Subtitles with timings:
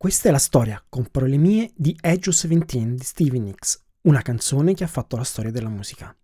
[0.00, 4.22] Questa è la storia, con parole mie, di Edge of 17 di Stevie Nicks, una
[4.22, 6.16] canzone che ha fatto la storia della musica.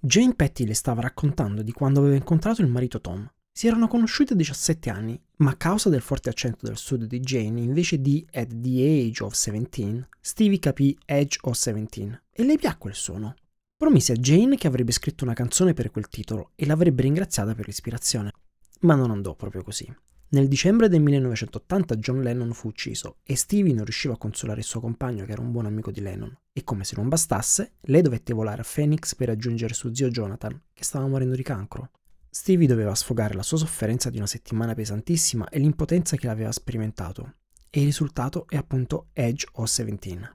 [0.00, 3.30] Jane Petty le stava raccontando di quando aveva incontrato il marito Tom.
[3.52, 7.20] Si erano conosciuti a 17 anni, ma a causa del forte accento del sud di
[7.20, 12.56] Jane, invece di At the Age of 17, Stevie capì Edge of 17 e le
[12.56, 13.36] piacque il suono.
[13.76, 17.66] Promise a Jane che avrebbe scritto una canzone per quel titolo e l'avrebbe ringraziata per
[17.66, 18.32] l'ispirazione.
[18.80, 19.86] Ma non andò proprio così.
[20.32, 24.64] Nel dicembre del 1980 John Lennon fu ucciso e Stevie non riusciva a consolare il
[24.64, 28.00] suo compagno che era un buon amico di Lennon e come se non bastasse, lei
[28.00, 31.90] dovette volare a Phoenix per raggiungere suo zio Jonathan che stava morendo di cancro.
[32.30, 37.34] Stevie doveva sfogare la sua sofferenza di una settimana pesantissima e l'impotenza che aveva sperimentato
[37.68, 40.32] e il risultato è appunto Edge of Seventeen.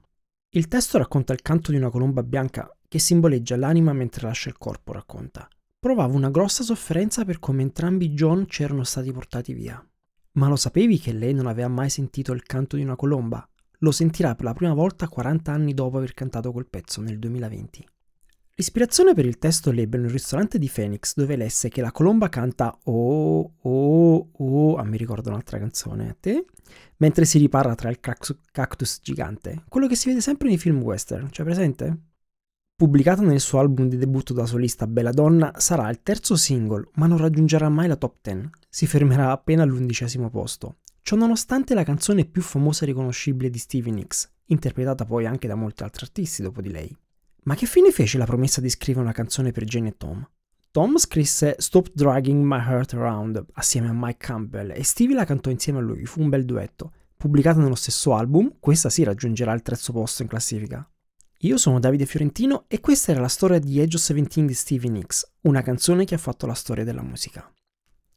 [0.50, 4.58] Il testo racconta il canto di una colomba bianca che simboleggia l'anima mentre lascia il
[4.58, 5.48] corpo, racconta.
[5.78, 9.84] Provavo una grossa sofferenza per come entrambi John c'erano stati portati via.
[10.32, 13.46] Ma lo sapevi che lei non aveva mai sentito il canto di una colomba?
[13.80, 17.86] Lo sentirà per la prima volta 40 anni dopo aver cantato quel pezzo nel 2020.
[18.58, 22.74] L'ispirazione per il testo l'ebbe un ristorante di Phoenix dove lesse che la colomba canta
[22.84, 26.46] Oh, oh, oh, ah mi ricordo un'altra canzone a te,
[26.96, 31.30] mentre si ripara tra il cactus gigante, quello che si vede sempre nei film western,
[31.30, 32.05] cioè presente?
[32.78, 37.06] Pubblicata nel suo album di debutto da solista Bella Donna, sarà il terzo singolo, ma
[37.06, 38.50] non raggiungerà mai la top 10.
[38.68, 40.80] Si fermerà appena all'undicesimo posto.
[41.00, 45.54] Ciò nonostante la canzone più famosa e riconoscibile di Stevie Nicks, interpretata poi anche da
[45.54, 46.94] molti altri artisti dopo di lei.
[47.44, 50.28] Ma che fine fece la promessa di scrivere una canzone per Jane e Tom?
[50.70, 55.48] Tom scrisse Stop Dragging My Heart Around assieme a Mike Campbell e Stevie la cantò
[55.48, 56.92] insieme a lui, fu un bel duetto.
[57.16, 60.86] Pubblicata nello stesso album, questa sì raggiungerà il terzo posto in classifica.
[61.40, 64.90] Io sono Davide Fiorentino e questa era la storia di Edge of 17 di Stevie
[64.90, 67.52] Nicks, una canzone che ha fatto la storia della musica.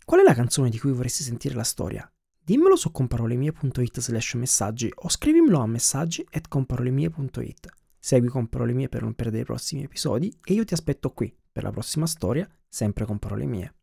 [0.05, 2.09] Qual è la canzone di cui vorresti sentire la storia?
[2.41, 7.67] Dimmelo su comparolemie.it slash messaggi o scrivimelo a messaggi at comparolemie.it.
[7.99, 11.35] Segui con parole mie per non perdere i prossimi episodi e io ti aspetto qui
[11.51, 13.78] per la prossima storia, sempre con parole mie.